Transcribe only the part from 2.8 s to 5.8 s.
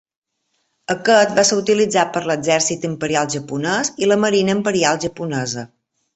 Imperial Japonès i la Marina Imperial Japonesa.